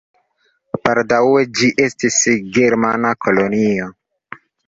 Baldaŭe 0.87 1.43
ĝi 1.59 1.69
estis 1.85 2.17
germana 2.57 3.13
kolonio. 3.27 3.93